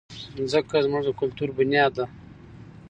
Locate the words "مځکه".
0.39-0.77